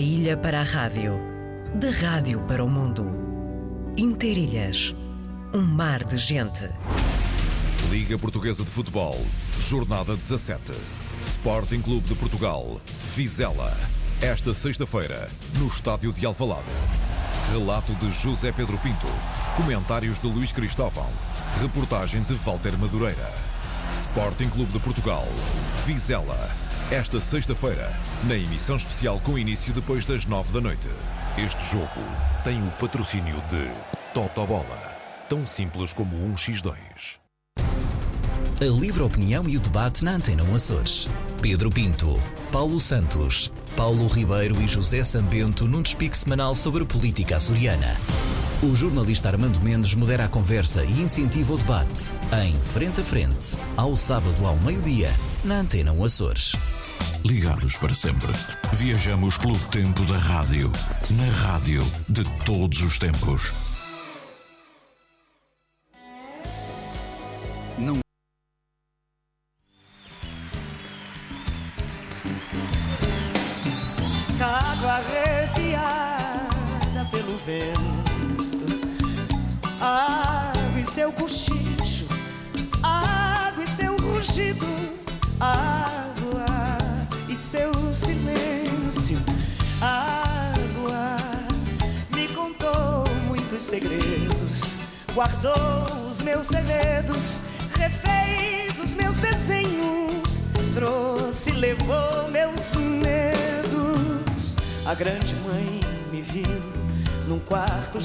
Ilha 0.00 0.36
para 0.36 0.60
a 0.60 0.64
rádio, 0.64 1.20
da 1.74 1.90
rádio 1.90 2.40
para 2.48 2.64
o 2.64 2.68
mundo. 2.68 3.06
Interilhas, 3.96 4.94
um 5.52 5.60
mar 5.60 6.02
de 6.04 6.16
gente. 6.16 6.68
Liga 7.90 8.18
Portuguesa 8.18 8.64
de 8.64 8.70
Futebol, 8.70 9.18
Jornada 9.58 10.16
17. 10.16 10.72
Sporting 11.20 11.82
Clube 11.82 12.08
de 12.08 12.14
Portugal, 12.14 12.80
Vizela. 13.14 13.76
Esta 14.22 14.54
sexta-feira, 14.54 15.28
no 15.58 15.66
estádio 15.66 16.12
de 16.12 16.24
Alvalade. 16.24 16.64
Relato 17.52 17.94
de 17.94 18.10
José 18.10 18.52
Pedro 18.52 18.78
Pinto. 18.78 19.06
Comentários 19.56 20.18
de 20.18 20.26
Luís 20.26 20.50
Cristóvão. 20.50 21.10
Reportagem 21.60 22.22
de 22.22 22.34
Walter 22.34 22.76
Madureira. 22.78 23.30
Sporting 23.90 24.48
Clube 24.48 24.72
de 24.72 24.78
Portugal, 24.78 25.26
Vizela. 25.84 26.69
Esta 26.90 27.20
sexta-feira, 27.20 27.88
na 28.24 28.34
emissão 28.34 28.76
especial 28.76 29.20
com 29.20 29.38
início 29.38 29.72
depois 29.72 30.04
das 30.04 30.24
nove 30.26 30.52
da 30.52 30.60
noite. 30.60 30.88
Este 31.38 31.64
jogo 31.70 31.86
tem 32.42 32.60
o 32.66 32.70
patrocínio 32.72 33.40
de 33.48 33.70
Totobola. 34.12 34.96
Tão 35.28 35.46
simples 35.46 35.94
como 35.94 36.16
um 36.16 36.34
X2. 36.34 37.20
A 38.60 38.64
livre 38.64 39.04
opinião 39.04 39.48
e 39.48 39.56
o 39.56 39.60
debate 39.60 40.04
na 40.04 40.14
Antena 40.14 40.42
1 40.42 40.54
Açores. 40.56 41.08
Pedro 41.40 41.70
Pinto, 41.70 42.20
Paulo 42.50 42.80
Santos, 42.80 43.52
Paulo 43.76 44.08
Ribeiro 44.08 44.60
e 44.60 44.66
José 44.66 45.04
Sambento 45.04 45.68
num 45.68 45.82
despique 45.82 46.18
semanal 46.18 46.56
sobre 46.56 46.84
política 46.84 47.36
açoriana. 47.36 47.96
O 48.64 48.74
jornalista 48.74 49.28
Armando 49.28 49.60
Mendes 49.60 49.94
modera 49.94 50.24
a 50.24 50.28
conversa 50.28 50.82
e 50.82 51.00
incentiva 51.00 51.54
o 51.54 51.56
debate 51.56 52.10
em 52.44 52.60
Frente 52.60 53.00
a 53.00 53.04
Frente, 53.04 53.56
ao 53.76 53.96
sábado 53.96 54.44
ao 54.44 54.56
meio-dia, 54.56 55.14
na 55.44 55.60
Antena 55.60 55.92
1 55.92 56.04
Açores. 56.04 56.52
Ligados 57.24 57.76
para 57.76 57.92
sempre. 57.92 58.32
Viajamos 58.72 59.36
pelo 59.36 59.58
tempo 59.70 60.02
da 60.04 60.18
rádio, 60.18 60.72
na 61.10 61.30
rádio 61.48 61.82
de 62.08 62.24
todos 62.44 62.82
os 62.82 62.98
tempos. 62.98 63.69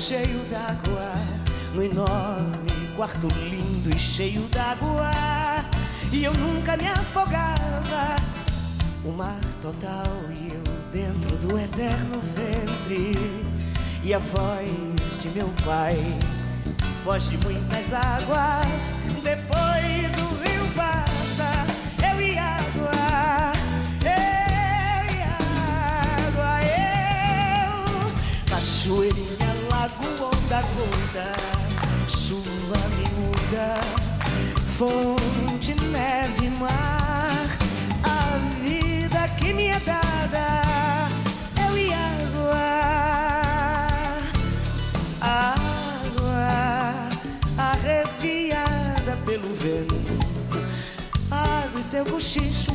Cheio 0.08 0.38
d'água, 0.52 1.16
no 1.74 1.82
enorme 1.82 2.70
quarto 2.96 3.28
lindo 3.50 3.90
e 3.90 3.98
cheio 3.98 4.42
d'água. 4.52 5.10
E 6.12 6.24
eu 6.24 6.32
nunca 6.36 6.78
me 6.78 6.88
afogava, 6.88 8.16
o 9.04 9.12
mar 9.12 9.40
total 9.64 10.06
e 10.30 10.50
eu 10.50 10.64
dentro 10.92 11.36
do 11.38 11.58
eterno 11.58 12.22
ventre. 12.36 13.18
E 14.04 14.14
a 14.14 14.20
voz 14.20 15.20
de 15.24 15.30
meu 15.30 15.52
pai, 15.66 15.98
voz 17.04 17.28
de 17.28 17.38
muitas 17.38 17.92
águas, 17.92 18.94
depois 19.24 20.25
onda, 30.56 30.62
gota, 30.62 31.36
chuva 32.08 32.80
miúda, 32.96 33.76
fonte, 34.78 35.76
neve, 35.92 36.50
mar, 36.52 37.48
a 38.04 38.38
vida 38.64 39.28
que 39.38 39.54
me 39.54 39.68
é 39.68 39.80
dada, 39.80 41.10
eu 41.68 41.78
e 41.78 41.94
água, 41.94 42.66
água 45.22 47.10
arrepiada 47.58 49.18
pelo 49.26 49.54
vento, 49.56 50.18
água 51.32 51.80
e 51.80 51.84
seu 51.84 52.06
cochicho, 52.06 52.72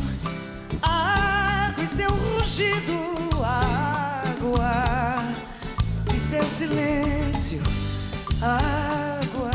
água 0.82 1.82
e 1.82 1.88
seu 1.88 2.10
rugido, 2.10 3.42
água 3.42 5.09
seu 6.30 6.44
silêncio, 6.44 7.60
água 8.40 9.50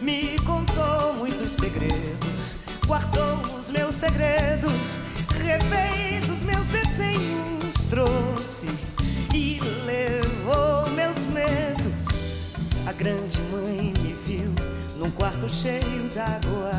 me 0.00 0.38
contou 0.38 1.12
muitos 1.18 1.50
segredos, 1.50 2.56
guardou 2.86 3.42
os 3.60 3.70
meus 3.70 3.96
segredos, 3.96 4.96
refez 5.44 6.30
os 6.30 6.40
meus 6.44 6.66
desenhos, 6.68 7.84
trouxe 7.90 8.68
e 9.34 9.60
levou 9.84 10.88
meus 10.94 11.26
medos. 11.26 12.24
A 12.86 12.92
grande 12.92 13.38
mãe 13.52 13.92
me 14.00 14.14
viu 14.14 14.50
num 14.96 15.10
quarto 15.10 15.46
cheio 15.46 16.08
d'água, 16.14 16.70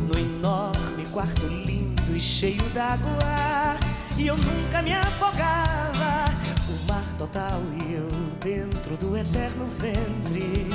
no 0.00 0.18
enorme 0.18 1.06
quarto 1.12 1.46
lindo 1.46 2.16
e 2.16 2.20
cheio 2.20 2.68
d'água. 2.70 3.78
E 4.18 4.26
eu 4.26 4.36
nunca 4.36 4.82
me 4.82 4.92
afogava, 4.94 6.24
o 6.68 6.92
mar 6.92 7.01
total 7.22 7.62
e 7.78 7.94
eu 7.94 8.08
dentro 8.42 8.96
do 8.96 9.16
eterno 9.16 9.64
ventre. 9.78 10.68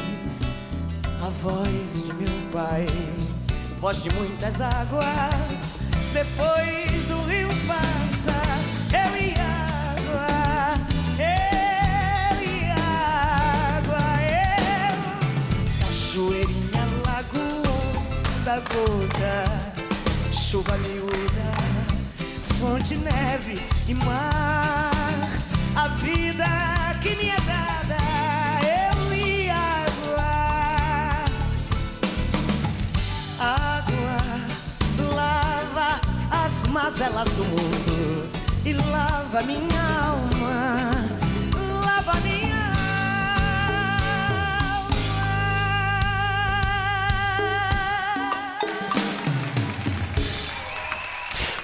A 1.22 1.30
voz 1.30 2.06
de 2.06 2.14
meu 2.14 2.52
pai, 2.54 2.86
voz 3.82 4.02
de 4.02 4.10
muitas 4.12 4.62
águas. 4.62 5.80
Depois 6.14 7.12
o 7.12 7.22
rio 7.28 7.50
passa, 7.68 8.40
eu 8.94 9.18
e 9.18 9.34
água, 9.34 10.28
eu 11.20 12.42
e 12.42 12.72
água, 12.72 14.04
eu. 14.24 14.96
Cachoeirinha, 15.82 16.86
lagoa, 17.06 18.04
da 18.46 18.56
gota, 18.62 19.44
chuva 20.32 20.78
miúda, 20.78 21.52
fonte, 22.58 22.96
neve 22.96 23.60
e 23.86 23.94
mar. 23.94 24.97
Mazelas 36.88 37.28
do 37.34 37.44
mundo 37.44 38.30
e 38.66 38.72
lava 38.72 39.42
minha 39.44 39.84
alma, 40.08 40.90
lava 41.86 42.20
minha 42.22 42.72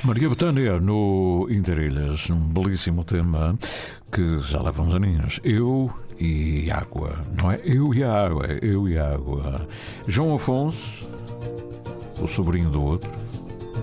Maria 0.03 0.29
Betânia 0.29 0.79
no 0.79 1.47
Interilhas, 1.49 2.29
um 2.29 2.39
belíssimo 2.51 3.05
tema 3.05 3.57
que 4.13 4.37
já 4.39 4.61
leva 4.61 4.81
uns 4.83 4.93
aninhos. 4.93 5.39
Eu 5.43 5.89
e 6.19 6.69
água, 6.71 7.17
não 7.41 7.51
é? 7.51 7.59
Eu 7.63 7.93
e 7.93 8.03
água, 8.03 8.45
é 8.47 8.59
eu 8.61 8.87
e 8.87 8.97
água. 8.97 9.67
João 10.07 10.35
Afonso, 10.35 10.87
o 12.21 12.27
sobrinho 12.27 12.69
do 12.69 12.83
outro, 12.83 13.09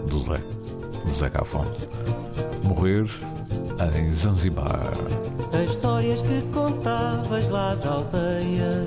do 0.09 0.21
do 0.21 1.11
Zeca 1.11 1.43
Afonso, 1.43 1.89
morrer 2.63 3.07
em 3.99 4.13
Zanzibar. 4.13 4.93
As 5.53 5.71
histórias 5.71 6.23
que 6.23 6.43
contavas 6.53 7.49
lá 7.49 7.75
da 7.75 7.91
aldeia, 7.91 8.87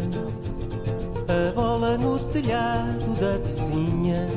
a 1.28 1.52
bola 1.54 1.98
no 1.98 2.20
telhado 2.20 3.20
da 3.20 3.38
vizinha, 3.46 4.28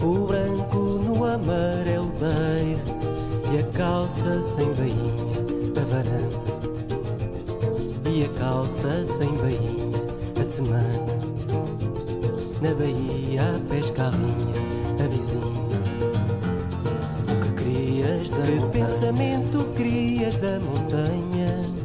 o 0.00 0.26
branco 0.26 0.78
no 0.78 1.24
amarelo 1.26 2.10
e 3.52 3.58
a 3.58 3.62
calça 3.76 4.42
sem 4.42 4.72
bainha 4.72 5.31
na 5.74 5.82
varanda. 5.82 6.62
E 8.10 8.24
a 8.24 8.28
calça 8.38 9.06
sem 9.06 9.28
bainha 9.36 10.02
a 10.40 10.44
semana 10.44 10.82
na 12.60 12.74
Bahia 12.74 13.56
a 13.56 13.68
pesca 13.68 14.06
a 14.06 14.10
linha 14.10 15.04
a 15.04 15.08
vizinha. 15.08 15.42
O 17.28 17.40
que 17.40 17.52
crias 17.62 18.30
da 18.30 18.42
que 18.42 18.66
pensamento 18.78 19.64
crias 19.74 20.36
da 20.36 20.60
montanha? 20.60 21.82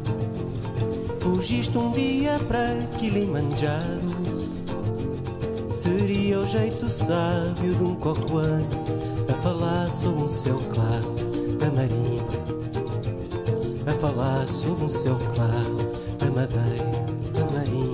Fugiste 1.20 1.76
um 1.76 1.90
dia 1.90 2.38
para 2.48 2.74
Kilimanjaro 2.98 4.00
Seria 5.74 6.38
o 6.40 6.46
jeito 6.46 6.88
sábio 6.88 7.74
de 7.74 7.82
um 7.82 7.94
cocoano 7.96 8.66
A 9.28 9.34
falar 9.42 9.88
sobre 9.88 10.22
um 10.22 10.28
céu 10.28 10.58
claro 10.72 11.14
da 11.58 11.70
marinha 11.70 12.07
A 13.88 13.94
falar 13.94 14.46
sobre 14.46 14.84
um 14.84 14.88
céu 14.90 15.16
claro 15.34 15.78
da 16.18 16.26
madeira 16.26 16.84
da 17.32 17.44
marinha 17.52 17.88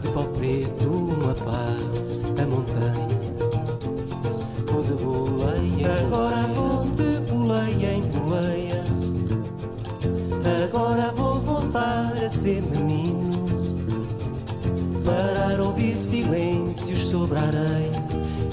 De 0.00 0.08
pau 0.12 0.24
preto 0.24 0.88
uma 0.88 1.34
pá 1.34 1.66
a 2.40 2.46
montanha. 2.46 3.08
Vou 4.70 4.84
de 4.84 4.94
boleia 4.94 6.00
Agora 6.06 6.46
vou 6.54 6.84
de 6.92 7.20
boleia 7.28 7.92
em 7.92 8.02
boleia. 8.02 8.84
Agora 10.64 11.10
vou 11.10 11.40
voltar 11.40 12.12
a 12.24 12.30
ser 12.30 12.62
menino 12.62 13.30
Parar 15.04 15.58
a 15.58 15.64
ouvir 15.64 15.96
silêncios 15.96 17.00
sobre 17.06 17.38
a 17.38 17.42
areia 17.42 17.90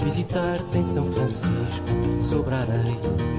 Visitar-te 0.04 0.78
em 0.80 0.86
São 0.86 1.06
Francisco 1.12 1.54
sobre 2.24 2.56
a 2.56 2.60
areia 2.62 3.39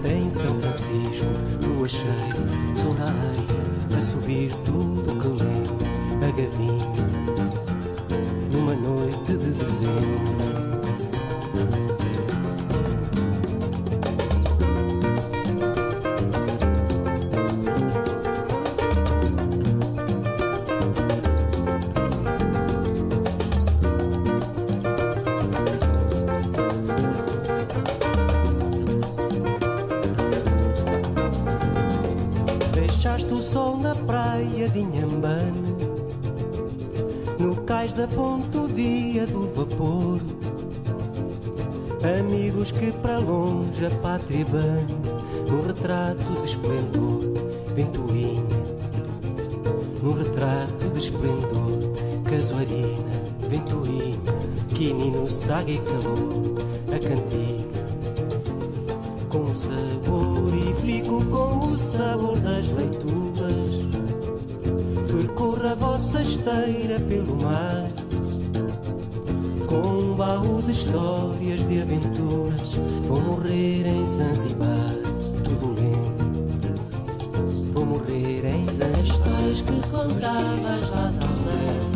Visitar-te 0.00 0.08
em 0.08 0.30
São 0.30 0.60
Francisco 0.60 1.26
Lua 1.66 1.88
cheia 1.88 2.34
areia 3.04 3.96
A 3.96 4.02
subir 4.02 4.52
tudo 4.64 5.20
que 5.20 5.28
lembro 5.28 5.78
A 6.22 6.30
gavinha 6.30 7.09
No 38.00 38.06
cais 38.06 38.06
da 38.06 38.08
ponte 38.08 38.56
o 38.56 38.68
dia 38.68 39.26
do 39.26 39.46
vapor. 39.54 40.20
Amigos 42.18 42.70
que 42.70 42.90
para 42.92 43.18
longe 43.18 43.84
a 43.84 43.90
pátria 43.90 44.44
bane 44.46 44.96
Num 45.50 45.60
retrato 45.66 46.40
de 46.40 46.46
esplendor, 46.46 47.20
ventoinha. 47.74 48.42
Num 50.02 50.12
retrato 50.14 50.88
de 50.92 50.98
esplendor, 50.98 51.92
casuarina, 52.24 53.22
ventoinha. 53.48 54.18
Quinino, 54.74 55.28
saga 55.28 55.70
e 55.70 55.78
calor, 55.78 56.56
a 56.88 56.98
cantiga 56.98 57.49
aventuras. 71.90 72.74
Vou 73.06 73.20
morrer 73.20 73.86
em 73.86 74.08
Zanzibar, 74.08 74.94
tudo 75.44 75.74
lento. 75.74 76.80
Vou 77.72 77.84
morrer 77.84 78.44
em 78.44 78.66
Zanzibar. 78.66 79.00
Histórias 79.00 79.62
que 79.62 79.80
contavas 79.88 80.90
lá 80.90 81.10
da 81.10 81.89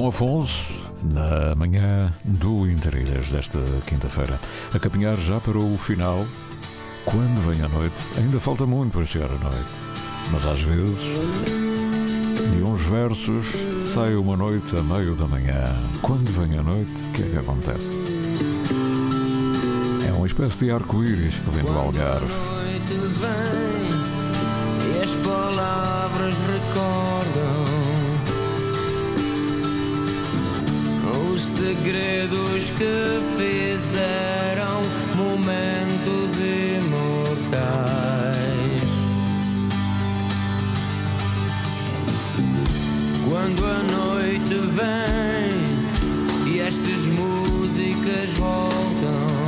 João 0.00 0.08
Afonso, 0.08 0.72
na 1.12 1.54
manhã 1.54 2.10
do 2.24 2.66
Interilhas 2.66 3.26
desta 3.28 3.58
quinta-feira, 3.86 4.40
a 4.72 4.78
caminhar 4.78 5.14
já 5.18 5.38
para 5.38 5.58
o 5.58 5.76
final. 5.76 6.24
Quando 7.04 7.38
vem 7.42 7.62
a 7.62 7.68
noite, 7.68 8.02
ainda 8.16 8.40
falta 8.40 8.64
muito 8.64 8.92
para 8.92 9.04
chegar 9.04 9.26
a 9.26 9.36
noite, 9.36 9.68
mas 10.32 10.46
às 10.46 10.62
vezes, 10.62 11.00
de 12.56 12.62
uns 12.62 12.82
versos, 12.84 13.44
sai 13.82 14.14
uma 14.14 14.38
noite 14.38 14.74
a 14.74 14.82
meio 14.82 15.14
da 15.14 15.26
manhã. 15.26 15.76
Quando 16.00 16.32
vem 16.32 16.58
a 16.58 16.62
noite, 16.62 16.92
o 17.10 17.12
que 17.12 17.22
é 17.22 17.26
que 17.26 17.36
acontece? 17.36 17.90
É 20.08 20.12
uma 20.12 20.26
espécie 20.26 20.64
de 20.64 20.70
arco-íris 20.72 21.34
que 21.34 21.50
vem 21.50 21.62
do 21.62 21.78
Algarve. 21.78 22.32
noite 22.32 22.94
vem 23.18 23.90
e 24.94 25.02
as 25.02 25.14
palavras 25.16 26.34
recordam 26.38 27.59
os 31.32 31.40
segredos 31.40 32.70
que 32.70 33.20
fizeram 33.36 34.82
momentos 35.16 36.36
imortais. 36.76 37.60
Quando 43.28 43.64
a 43.64 43.82
noite 43.84 44.56
vem 44.76 46.52
e 46.52 46.60
estas 46.60 47.06
músicas 47.06 48.32
voltam. 48.34 49.40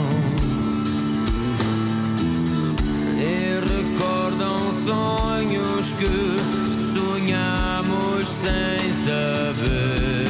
e 3.18 3.60
recordam 3.60 4.72
sonhos 4.84 5.92
que 5.92 6.16
sonhamos 6.92 8.28
sem 8.28 8.92
saber. 9.04 10.21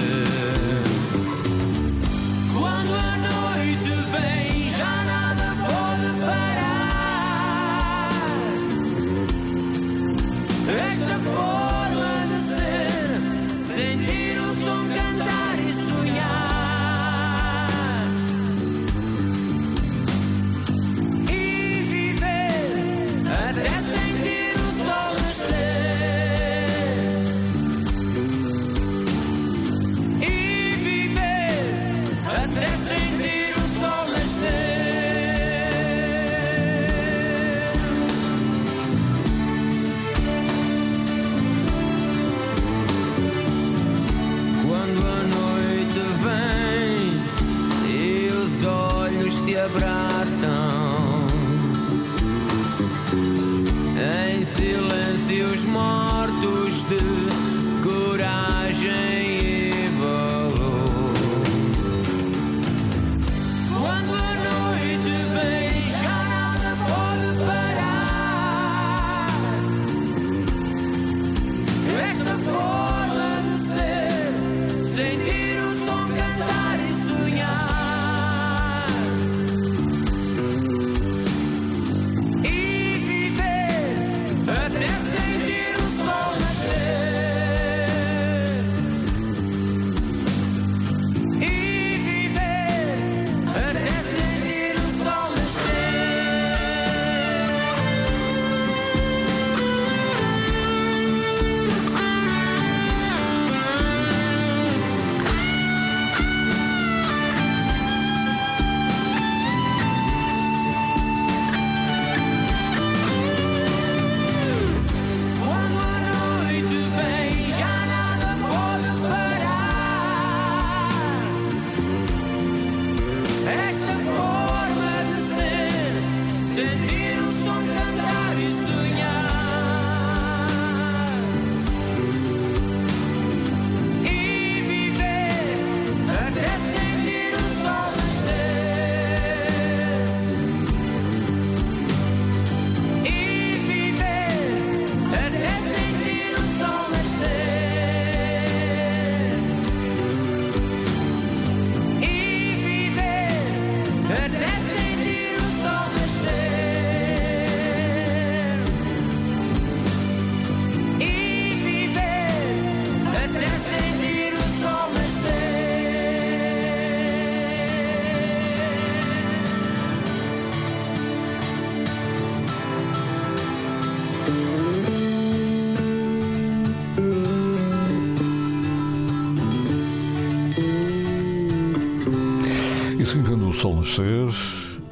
Sol 183.63 183.77
nascer, 183.77 184.29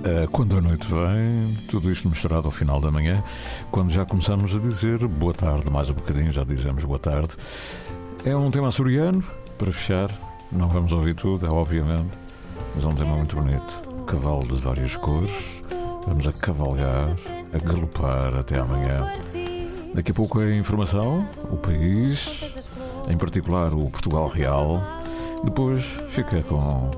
eh, 0.05 0.29
quando 0.31 0.57
a 0.57 0.61
noite 0.61 0.87
vem, 0.87 1.57
tudo 1.69 1.91
isto 1.91 2.09
misturado 2.09 2.47
ao 2.47 2.53
final 2.53 2.81
da 2.81 2.89
manhã, 2.89 3.21
quando 3.69 3.91
já 3.91 4.07
começamos 4.07 4.55
a 4.55 4.61
dizer 4.61 5.09
boa 5.09 5.35
tarde, 5.35 5.69
mais 5.69 5.91
um 5.91 5.95
bocadinho 5.95 6.31
já 6.31 6.45
dizemos 6.45 6.85
boa 6.85 7.01
tarde. 7.01 7.31
É 8.25 8.37
um 8.37 8.49
tema 8.49 8.69
açoriano, 8.69 9.25
para 9.59 9.73
fechar, 9.73 10.09
não 10.53 10.69
vamos 10.69 10.93
ouvir 10.93 11.15
tudo, 11.15 11.45
é 11.45 11.51
obviamente, 11.51 12.11
mas 12.73 12.85
é 12.85 12.87
um 12.87 12.95
tema 12.95 13.17
muito 13.17 13.35
bonito. 13.35 14.05
Cavalo 14.07 14.47
de 14.47 14.63
várias 14.63 14.97
cores, 14.97 15.61
vamos 16.07 16.29
a 16.29 16.33
cavalgar, 16.33 17.17
a 17.53 17.59
galopar 17.59 18.37
até 18.37 18.61
amanhã. 18.61 19.13
Daqui 19.93 20.13
a 20.13 20.15
pouco 20.15 20.41
é 20.41 20.45
a 20.45 20.57
informação, 20.57 21.29
o 21.51 21.57
país, 21.57 22.45
em 23.09 23.19
particular 23.19 23.75
o 23.75 23.91
Portugal 23.91 24.29
Real. 24.29 24.81
Depois 25.43 25.83
fica 26.13 26.41
com 26.45 26.89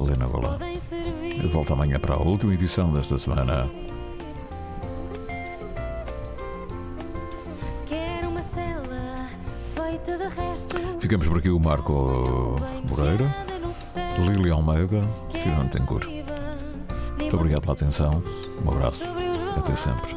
Lena 0.00 0.26
Golã. 1.40 1.52
Volta 1.52 1.72
amanhã 1.72 1.98
para 1.98 2.14
a 2.14 2.18
última 2.18 2.54
edição 2.54 2.92
desta 2.92 3.18
semana. 3.18 3.68
Ficamos 10.98 11.26
por 11.26 11.38
aqui 11.38 11.48
o 11.48 11.58
Marco 11.58 12.56
Moreira, 12.88 13.34
Lili 14.18 14.50
Almeida, 14.50 14.98
Silvano 15.34 15.70
Tencourt. 15.70 16.08
Muito 17.18 17.36
obrigado 17.36 17.62
pela 17.62 17.72
atenção, 17.72 18.22
um 18.64 18.70
abraço, 18.70 19.04
até 19.56 19.74
sempre. 19.74 20.16